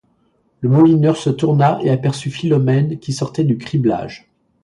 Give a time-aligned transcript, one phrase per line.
[0.61, 4.31] Le moulineur se tourna et aperçut Philomène qui sortait du criblage.